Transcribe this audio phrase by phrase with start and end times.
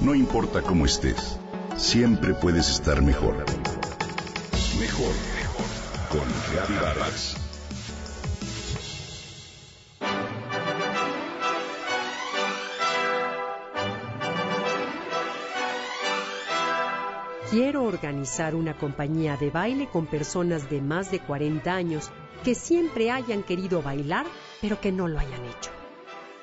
[0.00, 1.38] No importa cómo estés,
[1.76, 3.36] siempre puedes estar mejor.
[4.78, 5.66] Mejor, mejor.
[6.10, 7.36] Con Vargas.
[17.50, 22.10] Quiero organizar una compañía de baile con personas de más de 40 años
[22.42, 24.26] que siempre hayan querido bailar,
[24.60, 25.83] pero que no lo hayan hecho.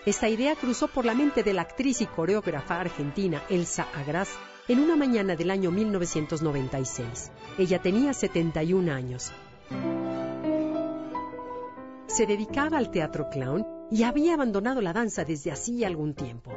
[0.04, 4.29] Esta idea cruzó por la mente de la actriz y coreógrafa argentina Elsa Agras
[4.68, 7.32] en una mañana del año 1996.
[7.59, 9.32] Ella tenía 71 años.
[12.07, 16.51] Se dedicaba al teatro clown y había abandonado la danza desde hacía algún tiempo.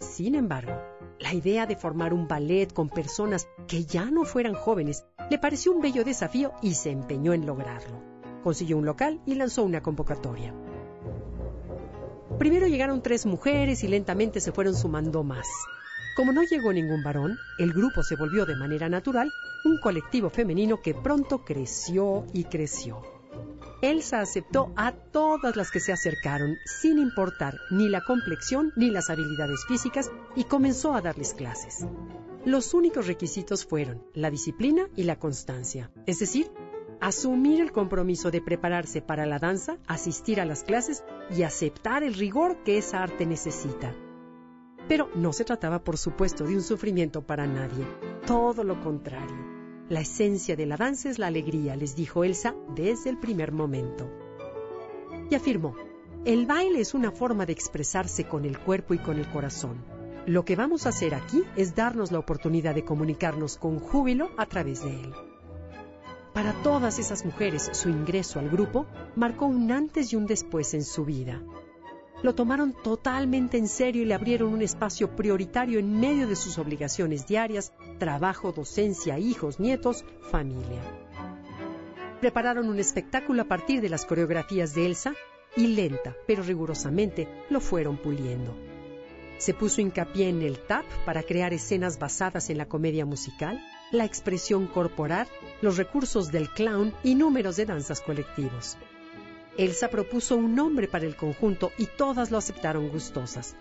[0.00, 0.72] Sin embargo,
[1.20, 5.70] la idea de formar un ballet con personas que ya no fueran jóvenes le pareció
[5.70, 8.02] un bello desafío y se empeñó en lograrlo.
[8.42, 10.52] Consiguió un local y lanzó una convocatoria.
[12.42, 15.46] Primero llegaron tres mujeres y lentamente se fueron sumando más.
[16.16, 19.30] Como no llegó ningún varón, el grupo se volvió de manera natural
[19.64, 23.00] un colectivo femenino que pronto creció y creció.
[23.80, 29.08] Elsa aceptó a todas las que se acercaron, sin importar ni la complexión ni las
[29.08, 31.86] habilidades físicas, y comenzó a darles clases.
[32.44, 36.50] Los únicos requisitos fueron la disciplina y la constancia, es decir,
[37.02, 41.04] asumir el compromiso de prepararse para la danza, asistir a las clases
[41.36, 43.94] y aceptar el rigor que esa arte necesita.
[44.88, 47.86] Pero no se trataba, por supuesto, de un sufrimiento para nadie,
[48.26, 49.52] todo lo contrario.
[49.88, 54.10] La esencia de la danza es la alegría, les dijo Elsa desde el primer momento.
[55.30, 55.74] Y afirmó,
[56.24, 59.84] el baile es una forma de expresarse con el cuerpo y con el corazón.
[60.26, 64.46] Lo que vamos a hacer aquí es darnos la oportunidad de comunicarnos con júbilo a
[64.46, 65.12] través de él.
[66.32, 70.82] Para todas esas mujeres, su ingreso al grupo marcó un antes y un después en
[70.82, 71.42] su vida.
[72.22, 76.56] Lo tomaron totalmente en serio y le abrieron un espacio prioritario en medio de sus
[76.56, 80.80] obligaciones diarias, trabajo, docencia, hijos, nietos, familia.
[82.20, 85.14] Prepararon un espectáculo a partir de las coreografías de Elsa
[85.56, 88.56] y lenta, pero rigurosamente, lo fueron puliendo.
[89.38, 93.60] Se puso hincapié en el tap para crear escenas basadas en la comedia musical,
[93.92, 95.28] la expresión corporal,
[95.60, 98.78] los recursos del clown y números de danzas colectivos.
[99.58, 103.54] Elsa propuso un nombre para el conjunto y todas lo aceptaron gustosas.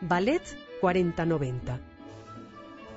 [0.00, 0.42] Ballet
[0.80, 1.80] 4090.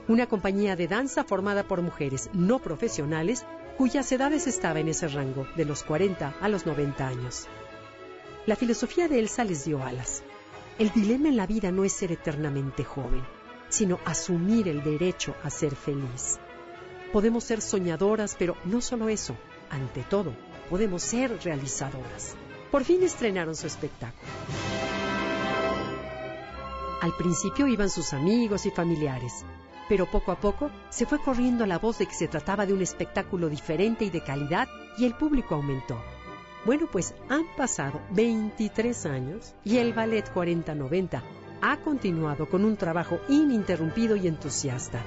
[0.07, 3.45] Una compañía de danza formada por mujeres no profesionales
[3.77, 7.47] cuyas edades estaban en ese rango, de los 40 a los 90 años.
[8.47, 10.23] La filosofía de Elsa les dio alas.
[10.79, 13.23] El dilema en la vida no es ser eternamente joven,
[13.69, 16.39] sino asumir el derecho a ser feliz.
[17.15, 19.37] Podemos ser soñadoras, pero no solo eso,
[19.69, 20.33] ante todo,
[20.69, 22.35] podemos ser realizadoras.
[22.69, 24.29] Por fin estrenaron su espectáculo.
[27.01, 29.45] Al principio iban sus amigos y familiares,
[29.87, 32.81] pero poco a poco se fue corriendo la voz de que se trataba de un
[32.81, 35.97] espectáculo diferente y de calidad y el público aumentó.
[36.65, 41.23] Bueno, pues han pasado 23 años y el Ballet 4090
[41.61, 45.01] ha continuado con un trabajo ininterrumpido y entusiasta.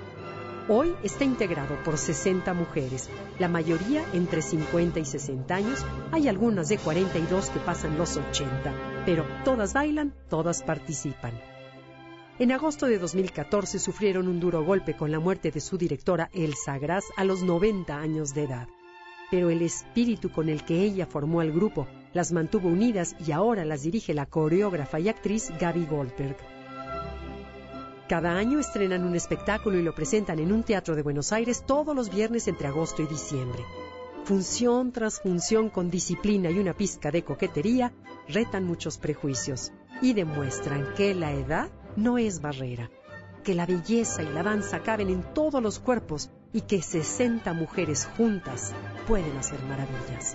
[0.69, 3.09] Hoy está integrado por 60 mujeres,
[3.39, 9.05] la mayoría entre 50 y 60 años, hay algunas de 42 que pasan los 80,
[9.07, 11.33] pero todas bailan, todas participan.
[12.39, 16.79] En agosto de 2014 sufrieron un duro golpe con la muerte de su directora Elsa
[16.79, 18.69] Gras a los 90 años de edad
[19.31, 23.65] pero el espíritu con el que ella formó al grupo las mantuvo unidas y ahora
[23.65, 26.37] las dirige la coreógrafa y actriz Gaby Goldberg.
[28.09, 31.95] Cada año estrenan un espectáculo y lo presentan en un teatro de Buenos Aires todos
[31.95, 33.63] los viernes entre agosto y diciembre.
[34.25, 37.93] Función tras función con disciplina y una pizca de coquetería,
[38.27, 42.91] retan muchos prejuicios y demuestran que la edad no es barrera,
[43.45, 48.09] que la belleza y la danza caben en todos los cuerpos y que 60 mujeres
[48.17, 48.73] juntas
[49.07, 50.35] pueden hacer maravillas.